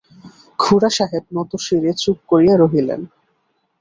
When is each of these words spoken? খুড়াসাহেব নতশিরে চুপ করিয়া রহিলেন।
খুড়াসাহেব 0.59 1.23
নতশিরে 1.35 1.91
চুপ 2.01 2.17
করিয়া 2.29 2.55
রহিলেন। 2.57 3.01